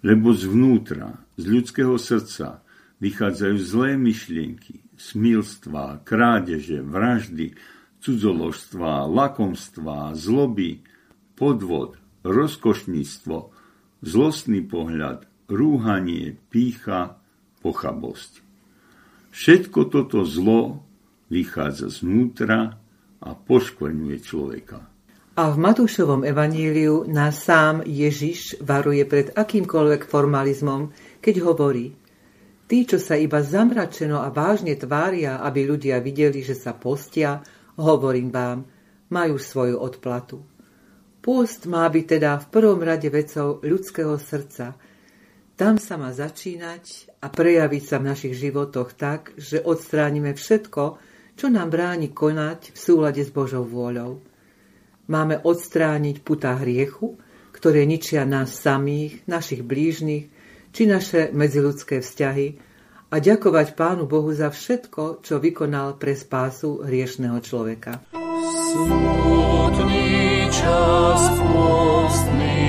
Lebo 0.04 0.36
zvnútra, 0.36 1.18
z 1.40 1.44
ľudského 1.48 1.96
srdca, 1.96 2.60
vychádzajú 3.00 3.56
zlé 3.56 3.96
myšlienky, 3.96 4.84
smilstva, 5.00 6.04
krádeže, 6.04 6.84
vraždy, 6.84 7.56
cudzoložstva, 8.04 9.08
lakomstva, 9.08 10.12
zloby, 10.16 10.84
podvod, 11.36 11.96
rozkošníctvo, 12.24 13.36
zlostný 14.04 14.60
pohľad, 14.64 15.24
rúhanie, 15.48 16.36
pícha, 16.52 17.16
pochabosť. 17.64 18.44
Všetko 19.30 19.80
toto 19.88 20.24
zlo 20.28 20.84
vychádza 21.30 21.88
znútra 21.88 22.76
a 23.22 23.30
poškvrňuje 23.32 24.16
človeka. 24.20 24.84
A 25.38 25.48
v 25.48 25.56
Matúšovom 25.56 26.26
evaníliu 26.26 27.08
nás 27.08 27.46
sám 27.46 27.86
Ježiš 27.86 28.60
varuje 28.60 29.06
pred 29.08 29.32
akýmkoľvek 29.32 30.02
formalizmom, 30.04 30.92
keď 31.22 31.34
hovorí 31.46 31.96
Tí, 32.70 32.86
čo 32.86 33.02
sa 33.02 33.18
iba 33.18 33.42
zamračeno 33.42 34.22
a 34.22 34.30
vážne 34.30 34.78
tvária, 34.78 35.42
aby 35.42 35.66
ľudia 35.66 35.98
videli, 35.98 36.38
že 36.38 36.54
sa 36.54 36.70
postia, 36.70 37.42
hovorím 37.74 38.30
vám, 38.30 38.62
majú 39.10 39.42
svoju 39.42 39.74
odplatu. 39.74 40.38
Pôst 41.18 41.66
má 41.66 41.82
byť 41.90 42.04
teda 42.06 42.38
v 42.38 42.46
prvom 42.46 42.78
rade 42.78 43.10
vecou 43.10 43.58
ľudského 43.66 44.14
srdca. 44.22 44.78
Tam 45.58 45.82
sa 45.82 45.98
má 45.98 46.14
začínať 46.14 47.10
a 47.18 47.26
prejaviť 47.26 47.82
sa 47.82 47.98
v 47.98 48.08
našich 48.14 48.38
životoch 48.38 48.94
tak, 48.94 49.34
že 49.34 49.58
odstránime 49.58 50.38
všetko, 50.38 51.09
čo 51.40 51.48
nám 51.48 51.72
bráni 51.72 52.12
konať 52.12 52.76
v 52.76 52.78
súlade 52.78 53.24
s 53.24 53.32
Božou 53.32 53.64
vôľou. 53.64 54.20
Máme 55.08 55.40
odstrániť 55.40 56.20
puta 56.20 56.52
hriechu, 56.60 57.16
ktoré 57.56 57.88
ničia 57.88 58.28
nás 58.28 58.52
samých, 58.52 59.24
našich 59.24 59.64
blížnych, 59.64 60.28
či 60.76 60.82
naše 60.84 61.32
medziludské 61.32 62.04
vzťahy 62.04 62.60
a 63.08 63.16
ďakovať 63.16 63.72
Pánu 63.72 64.04
Bohu 64.04 64.28
za 64.36 64.52
všetko, 64.52 65.24
čo 65.24 65.40
vykonal 65.40 65.96
pre 65.96 66.12
spásu 66.12 66.84
hriešného 66.84 67.40
človeka. 67.40 68.04
Smutný 68.76 70.44
čas, 70.52 71.22
pustný 71.40 72.59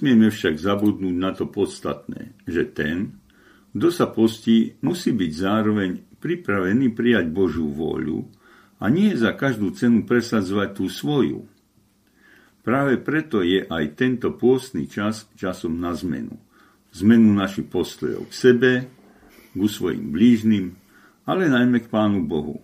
Nesmieme 0.00 0.32
však 0.32 0.56
zabudnúť 0.56 1.12
na 1.12 1.36
to 1.36 1.44
podstatné, 1.44 2.32
že 2.48 2.64
ten, 2.72 3.20
kto 3.76 3.92
sa 3.92 4.08
postí, 4.08 4.80
musí 4.80 5.12
byť 5.12 5.28
zároveň 5.36 6.00
pripravený 6.16 6.96
prijať 6.96 7.28
Božú 7.28 7.68
vôľu 7.68 8.24
a 8.80 8.88
nie 8.88 9.12
za 9.12 9.36
každú 9.36 9.76
cenu 9.76 10.08
presadzovať 10.08 10.68
tú 10.72 10.88
svoju. 10.88 11.44
Práve 12.64 12.96
preto 12.96 13.44
je 13.44 13.60
aj 13.60 13.84
tento 13.92 14.32
pôstny 14.32 14.88
čas 14.88 15.28
časom 15.36 15.76
na 15.76 15.92
zmenu. 15.92 16.32
Zmenu 16.96 17.36
našich 17.36 17.68
postojov 17.68 18.32
k 18.32 18.32
sebe, 18.32 18.72
ku 19.52 19.68
svojim 19.68 20.16
blížnym, 20.16 20.80
ale 21.28 21.52
najmä 21.52 21.84
k 21.84 21.92
Pánu 21.92 22.24
Bohu. 22.24 22.56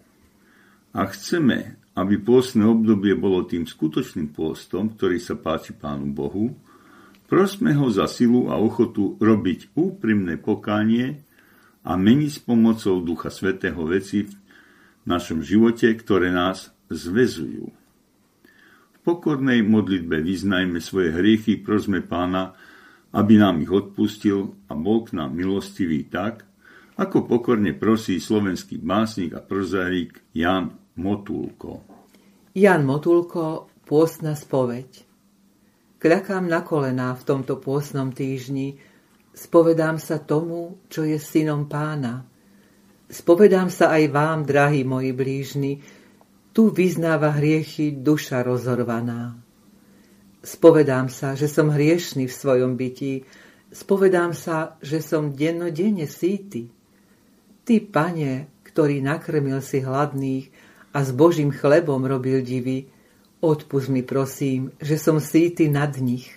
A 0.96 1.04
chceme, 1.12 1.76
aby 2.00 2.16
pôstne 2.16 2.64
obdobie 2.64 3.12
bolo 3.12 3.44
tým 3.44 3.68
skutočným 3.68 4.32
pôstom, 4.32 4.96
ktorý 4.96 5.20
sa 5.20 5.36
páči 5.36 5.76
Pánu 5.76 6.16
Bohu, 6.16 6.64
Prosme 7.26 7.74
ho 7.74 7.90
za 7.90 8.06
silu 8.06 8.46
a 8.50 8.58
ochotu 8.58 9.18
robiť 9.18 9.74
úprimné 9.74 10.38
pokánie 10.38 11.26
a 11.82 11.98
meniť 11.98 12.30
s 12.30 12.40
pomocou 12.42 13.02
Ducha 13.02 13.34
Svetého 13.34 13.82
veci 13.82 14.26
v 14.26 14.34
našom 15.06 15.42
živote, 15.42 15.90
ktoré 15.90 16.30
nás 16.30 16.70
zvezujú. 16.86 17.66
V 18.94 18.98
pokornej 19.02 19.62
modlitbe 19.62 20.22
vyznajme 20.22 20.78
svoje 20.78 21.14
hriechy, 21.14 21.58
prosme 21.58 22.02
pána, 22.02 22.54
aby 23.14 23.38
nám 23.38 23.62
ich 23.62 23.70
odpustil 23.70 24.54
a 24.70 24.74
bol 24.74 25.06
k 25.06 25.18
nám 25.18 25.34
milostivý 25.34 26.06
tak, 26.06 26.46
ako 26.98 27.26
pokorne 27.26 27.74
prosí 27.74 28.18
slovenský 28.18 28.82
básnik 28.82 29.34
a 29.34 29.42
prozarík 29.42 30.30
Jan 30.34 30.74
Motulko. 30.98 31.86
Jan 32.56 32.82
Motulko, 32.88 33.68
pôstna 33.84 34.34
spoveď. 34.34 35.05
Kľakám 36.06 36.46
na 36.46 36.62
kolená 36.62 37.18
v 37.18 37.26
tomto 37.26 37.58
pôsnom 37.58 38.14
týždni, 38.14 38.78
spovedám 39.34 39.98
sa 39.98 40.22
tomu, 40.22 40.78
čo 40.86 41.02
je 41.02 41.18
synom 41.18 41.66
pána. 41.66 42.22
Spovedám 43.10 43.74
sa 43.74 43.90
aj 43.90 44.14
vám, 44.14 44.46
drahí 44.46 44.86
moji 44.86 45.10
blížni, 45.10 45.82
tu 46.54 46.70
vyznáva 46.70 47.34
hriechy 47.34 47.90
duša 47.90 48.46
rozhorvaná. 48.46 49.34
Spovedám 50.46 51.10
sa, 51.10 51.34
že 51.34 51.50
som 51.50 51.74
hriešný 51.74 52.30
v 52.30 52.38
svojom 52.38 52.78
bytí, 52.78 53.26
spovedám 53.74 54.30
sa, 54.30 54.78
že 54.78 55.02
som 55.02 55.34
dennodenne 55.34 56.06
síty. 56.06 56.70
Ty, 57.66 57.82
pane, 57.82 58.62
ktorý 58.62 59.02
nakrmil 59.02 59.58
si 59.58 59.82
hladných 59.82 60.54
a 60.94 61.02
s 61.02 61.10
Božím 61.10 61.50
chlebom 61.50 62.06
robil 62.06 62.46
divy, 62.46 62.94
Odpust 63.44 63.92
mi 63.92 64.00
prosím, 64.00 64.72
že 64.80 64.96
som 64.96 65.20
síty 65.20 65.68
nad 65.68 65.92
nich. 66.00 66.32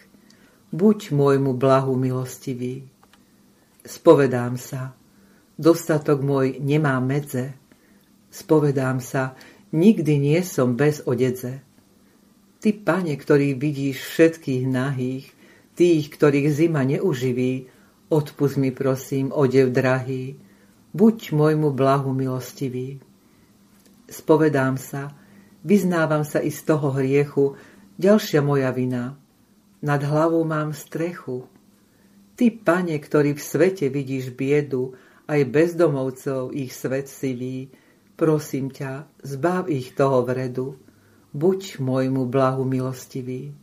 Buď 0.69 1.15
môjmu 1.15 1.55
blahu 1.55 1.95
milostivý. 1.95 2.85
Spovedám 3.81 4.59
sa, 4.59 4.93
dostatok 5.55 6.21
môj 6.21 6.59
nemá 6.62 6.99
medze. 7.01 7.57
Spovedám 8.29 9.01
sa, 9.01 9.33
Nikdy 9.69 10.13
nie 10.17 10.41
som 10.41 10.73
bez 10.73 11.05
odedze. 11.05 11.62
Ty, 12.57 12.69
pane, 12.81 13.13
ktorý 13.13 13.53
vidíš 13.53 14.01
všetkých 14.01 14.65
nahých, 14.65 15.29
tých, 15.77 16.09
ktorých 16.09 16.49
zima 16.49 16.81
neuživí, 16.81 17.69
odpust 18.09 18.57
mi 18.57 18.73
prosím, 18.73 19.29
odev 19.29 19.69
drahý, 19.69 20.41
buď 20.97 21.38
môjmu 21.38 21.69
blahu 21.69 22.09
milostivý. 22.17 22.97
Spovedám 24.09 24.81
sa, 24.81 25.13
vyznávam 25.63 26.24
sa 26.28 26.39
i 26.43 26.52
z 26.52 26.62
toho 26.63 26.93
hriechu, 26.95 27.60
ďalšia 28.00 28.39
moja 28.43 28.72
vina. 28.76 29.19
Nad 29.80 30.04
hlavou 30.04 30.43
mám 30.43 30.76
strechu. 30.76 31.48
Ty, 32.36 32.45
pane, 32.63 32.95
ktorý 32.95 33.36
v 33.36 33.41
svete 33.43 33.88
vidíš 33.88 34.36
biedu, 34.36 34.95
aj 35.30 35.45
bezdomovcov 35.48 36.56
ich 36.56 36.72
svet 36.74 37.08
silí, 37.08 37.72
prosím 38.19 38.72
ťa, 38.72 39.08
zbav 39.24 39.72
ich 39.72 39.95
toho 39.95 40.26
vredu 40.26 40.80
buď 41.34 41.78
môjmu 41.78 42.26
blahu 42.26 42.65
milostivý. 42.65 43.54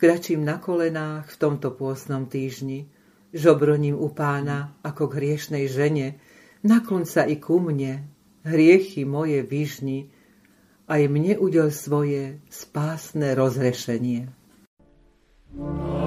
Kračím 0.00 0.48
na 0.48 0.56
kolenách 0.56 1.28
v 1.28 1.36
tomto 1.36 1.76
pôsnom 1.76 2.24
týždni, 2.24 2.88
žobroním 3.36 3.92
u 3.92 4.08
pána 4.08 4.72
ako 4.80 5.12
k 5.12 5.16
hriešnej 5.20 5.68
žene, 5.68 6.16
naklon 6.64 7.04
sa 7.04 7.28
i 7.28 7.36
ku 7.36 7.60
mne, 7.60 8.08
hriechy 8.48 9.04
moje 9.04 9.44
vyžni, 9.44 10.08
aj 10.90 11.02
mne 11.06 11.38
udel 11.38 11.70
svoje 11.70 12.42
spásne 12.50 13.38
rozrešenie. 13.38 14.26
Oh. 15.54 15.99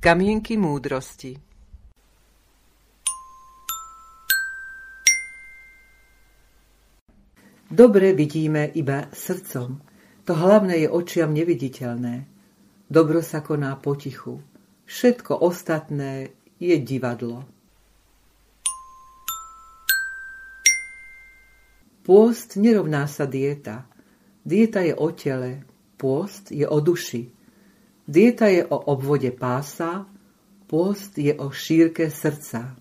Kamienky 0.00 0.56
múdrosti 0.56 1.36
Dobre 7.68 8.16
vidíme 8.16 8.64
iba 8.72 9.12
srdcom. 9.12 9.76
To 10.24 10.32
hlavné 10.32 10.80
je 10.80 10.88
očiam 10.88 11.36
neviditeľné. 11.36 12.24
Dobro 12.88 13.20
sa 13.20 13.44
koná 13.44 13.76
potichu. 13.76 14.40
Všetko 14.88 15.36
ostatné 15.36 16.32
je 16.56 16.80
divadlo. 16.80 17.44
Pôst 22.08 22.56
nerovná 22.56 23.04
sa 23.04 23.28
dieta. 23.28 23.84
Dieta 24.48 24.80
je 24.80 24.96
o 24.96 25.12
tele, 25.12 25.68
pôst 26.00 26.48
je 26.48 26.64
o 26.64 26.80
duši. 26.80 27.39
Dieta 28.10 28.50
je 28.50 28.66
o 28.66 28.74
obvode 28.90 29.30
pása, 29.30 30.02
pôst 30.66 31.14
je 31.14 31.30
o 31.30 31.54
šírke 31.54 32.10
srdca. 32.10 32.74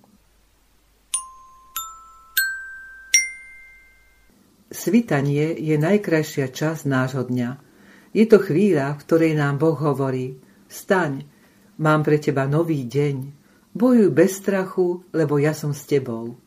Svitanie 4.74 5.54
je 5.54 5.78
najkrajšia 5.78 6.50
časť 6.50 6.90
nášho 6.90 7.30
dňa. 7.30 7.62
Je 8.10 8.26
to 8.26 8.42
chvíľa, 8.42 8.98
v 8.98 9.02
ktorej 9.06 9.34
nám 9.38 9.62
Boh 9.62 9.78
hovorí 9.78 10.42
Staň, 10.66 11.30
mám 11.78 12.02
pre 12.02 12.18
teba 12.18 12.50
nový 12.50 12.90
deň. 12.90 13.30
Bojuj 13.78 14.10
bez 14.10 14.42
strachu, 14.42 15.06
lebo 15.14 15.38
ja 15.38 15.54
som 15.54 15.78
s 15.78 15.86
tebou. 15.86 16.42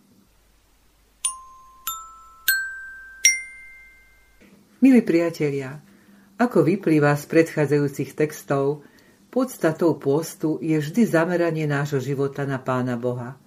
Milí 4.82 5.06
priatelia, 5.06 5.91
ako 6.38 6.64
vyplýva 6.64 7.16
z 7.16 7.24
predchádzajúcich 7.28 8.16
textov, 8.16 8.84
podstatou 9.32 9.96
pôstu 9.96 10.60
je 10.60 10.76
vždy 10.76 11.08
zameranie 11.08 11.64
nášho 11.64 12.00
života 12.00 12.44
na 12.44 12.60
Pána 12.60 13.00
Boha. 13.00 13.40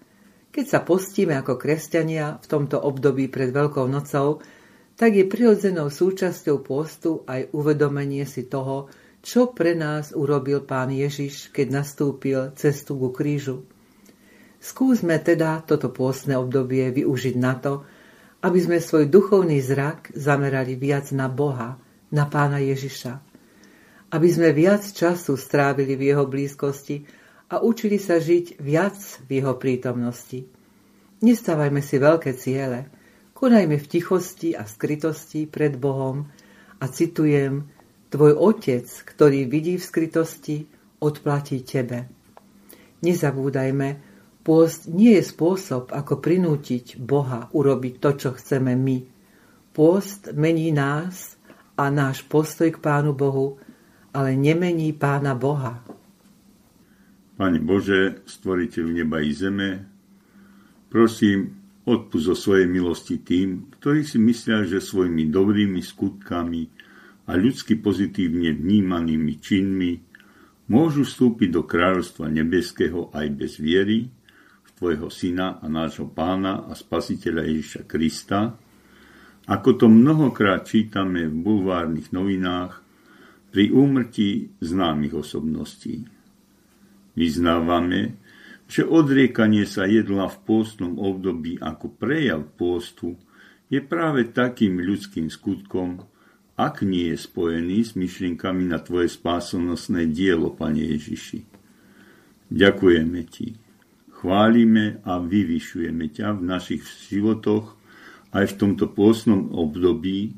Keď 0.50 0.66
sa 0.66 0.80
postíme 0.82 1.36
ako 1.36 1.60
kresťania 1.60 2.40
v 2.40 2.46
tomto 2.48 2.80
období 2.80 3.28
pred 3.28 3.52
Veľkou 3.52 3.86
nocou, 3.92 4.40
tak 4.96 5.12
je 5.12 5.28
prirodzenou 5.28 5.92
súčasťou 5.92 6.64
postu 6.64 7.28
aj 7.28 7.52
uvedomenie 7.52 8.24
si 8.24 8.48
toho, 8.48 8.88
čo 9.20 9.52
pre 9.52 9.76
nás 9.76 10.16
urobil 10.16 10.64
pán 10.64 10.94
Ježiš, 10.94 11.52
keď 11.52 11.84
nastúpil 11.84 12.56
cestu 12.56 12.96
ku 12.96 13.12
krížu. 13.12 13.68
Skúsme 14.64 15.20
teda 15.20 15.62
toto 15.68 15.92
pôstne 15.92 16.40
obdobie 16.40 16.90
využiť 16.90 17.36
na 17.36 17.54
to, 17.60 17.84
aby 18.46 18.60
sme 18.62 18.78
svoj 18.80 19.10
duchovný 19.10 19.60
zrak 19.60 20.16
zamerali 20.16 20.78
viac 20.80 21.12
na 21.12 21.28
Boha, 21.28 21.82
na 22.16 22.24
pána 22.32 22.64
Ježiša. 22.64 23.20
Aby 24.16 24.28
sme 24.32 24.56
viac 24.56 24.88
času 24.88 25.36
strávili 25.36 26.00
v 26.00 26.16
jeho 26.16 26.24
blízkosti 26.24 27.04
a 27.52 27.60
učili 27.60 28.00
sa 28.00 28.24
žiť 28.24 28.64
viac 28.64 28.96
v 29.28 29.44
jeho 29.44 29.60
prítomnosti. 29.60 30.48
Nestávajme 31.20 31.84
si 31.84 32.00
veľké 32.00 32.32
ciele, 32.40 32.88
konajme 33.36 33.76
v 33.76 33.90
tichosti 33.92 34.56
a 34.56 34.64
skrytosti 34.64 35.44
pred 35.52 35.76
Bohom 35.76 36.32
a 36.80 36.86
citujem, 36.88 37.68
tvoj 38.08 38.40
otec, 38.40 38.88
ktorý 38.88 39.44
vidí 39.44 39.76
v 39.76 39.84
skrytosti, 39.84 40.58
odplatí 41.04 41.60
tebe. 41.68 42.08
Nezabúdajme, 43.04 44.00
pôst 44.48 44.88
nie 44.88 45.20
je 45.20 45.24
spôsob, 45.28 45.92
ako 45.92 46.24
prinútiť 46.24 46.96
Boha 46.96 47.52
urobiť 47.52 47.94
to, 48.00 48.10
čo 48.16 48.30
chceme 48.40 48.72
my. 48.74 48.98
Pôst 49.76 50.32
mení 50.32 50.72
nás 50.72 51.35
a 51.76 51.92
náš 51.92 52.24
postoj 52.24 52.72
k 52.72 52.80
Pánu 52.80 53.12
Bohu, 53.12 53.60
ale 54.16 54.40
nemení 54.40 54.96
Pána 54.96 55.36
Boha. 55.36 55.84
Pane 57.36 57.60
Bože, 57.60 58.24
stvoriteľ 58.24 58.86
neba 58.96 59.20
i 59.20 59.36
zeme, 59.36 59.84
prosím, 60.88 61.60
odpust 61.84 62.32
zo 62.32 62.36
svojej 62.36 62.66
milosti 62.66 63.22
tým, 63.22 63.76
ktorí 63.76 64.08
si 64.08 64.18
myslia, 64.18 64.64
že 64.64 64.80
svojimi 64.80 65.28
dobrými 65.30 65.84
skutkami 65.84 66.64
a 67.28 67.32
ľudsky 67.38 67.78
pozitívne 67.78 68.56
vnímanými 68.56 69.34
činmi 69.38 69.94
môžu 70.72 71.06
vstúpiť 71.06 71.50
do 71.54 71.62
kráľovstva 71.68 72.32
nebeského 72.32 73.14
aj 73.14 73.28
bez 73.36 73.62
viery 73.62 74.10
v 74.66 74.70
Tvojho 74.80 75.14
Syna 75.14 75.62
a 75.62 75.66
nášho 75.70 76.10
Pána 76.10 76.66
a 76.66 76.74
Spasiteľa 76.74 77.46
Ježiša 77.46 77.82
Krista, 77.86 78.58
ako 79.46 79.70
to 79.78 79.86
mnohokrát 79.86 80.66
čítame 80.66 81.30
v 81.30 81.36
bulvárnych 81.38 82.10
novinách 82.10 82.82
pri 83.54 83.70
úmrtí 83.70 84.58
známych 84.60 85.14
osobností. 85.14 86.06
Vyznávame, 87.16 88.20
že 88.66 88.82
odriekanie 88.84 89.70
sa 89.70 89.86
jedla 89.86 90.26
v 90.28 90.38
pôstnom 90.44 90.98
období 90.98 91.62
ako 91.62 91.94
prejav 91.94 92.42
pôstu 92.58 93.14
je 93.70 93.82
práve 93.82 94.30
takým 94.34 94.82
ľudským 94.82 95.30
skutkom, 95.30 96.06
ak 96.58 96.82
nie 96.82 97.14
je 97.14 97.18
spojený 97.20 97.78
s 97.86 97.92
myšlienkami 97.94 98.66
na 98.66 98.80
Tvoje 98.82 99.12
spásonosné 99.12 100.10
dielo, 100.10 100.56
Pane 100.56 100.82
Ježiši. 100.82 101.46
Ďakujeme 102.50 103.22
Ti, 103.28 103.48
chválime 104.10 105.04
a 105.06 105.22
vyvyšujeme 105.22 106.10
ťa 106.10 106.28
v 106.38 106.42
našich 106.46 106.84
životoch 107.12 107.85
aj 108.36 108.46
v 108.52 108.58
tomto 108.60 108.92
pôstnom 108.92 109.56
období 109.56 110.36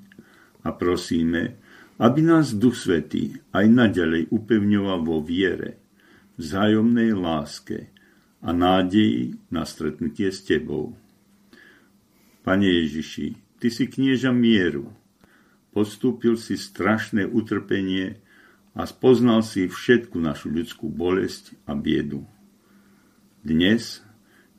a 0.62 0.70
prosíme, 0.70 1.58
aby 1.98 2.22
nás 2.22 2.54
Duch 2.54 2.78
Svetý 2.78 3.42
aj 3.50 3.66
naďalej 3.66 4.30
upevňoval 4.30 5.00
vo 5.02 5.18
viere, 5.26 5.82
vzájomnej 6.38 7.18
láske 7.18 7.90
a 8.46 8.54
nádeji 8.54 9.42
na 9.50 9.66
stretnutie 9.66 10.30
s 10.30 10.46
Tebou. 10.46 10.94
Pane 12.46 12.70
Ježiši, 12.70 13.58
Ty 13.58 13.74
si 13.74 13.90
knieža 13.90 14.30
mieru, 14.30 14.94
podstúpil 15.74 16.38
si 16.38 16.54
strašné 16.54 17.26
utrpenie 17.26 18.22
a 18.78 18.86
spoznal 18.86 19.42
si 19.42 19.66
všetku 19.66 20.22
našu 20.22 20.54
ľudskú 20.54 20.94
bolesť 20.94 21.58
a 21.66 21.74
biedu. 21.74 22.22
Dnes, 23.42 24.06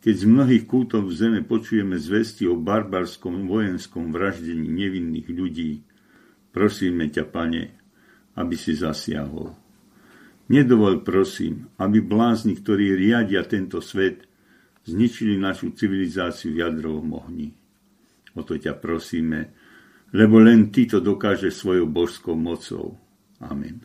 keď 0.08 0.16
z 0.16 0.24
mnohých 0.24 0.64
kútov 0.64 1.04
v 1.04 1.20
zeme 1.20 1.40
počujeme 1.44 2.00
zvesti 2.00 2.48
o 2.48 2.56
barbarskom 2.56 3.44
vojenskom 3.44 4.08
vraždení 4.08 4.64
nevinných 4.64 5.28
ľudí, 5.28 5.84
prosíme 6.48 7.12
ťa, 7.12 7.28
Pane, 7.28 7.76
aby 8.32 8.56
si 8.56 8.72
zasiahol. 8.72 9.52
Nedovol 10.48 11.04
prosím, 11.04 11.68
aby 11.76 12.00
blázni, 12.00 12.56
ktorí 12.56 12.96
riadia 12.96 13.44
tento 13.44 13.84
svet, 13.84 14.24
zničili 14.88 15.36
našu 15.36 15.76
civilizáciu 15.76 16.56
v 16.56 16.64
jadrovom 16.64 17.12
ohni. 17.12 17.52
O 18.32 18.40
to 18.40 18.56
ťa 18.56 18.80
prosíme, 18.80 19.52
lebo 20.16 20.40
len 20.40 20.72
Ty 20.72 20.96
to 20.96 20.98
dokáže 21.04 21.52
svojou 21.52 21.84
božskou 21.84 22.32
mocou. 22.32 22.96
Amen. 23.44 23.84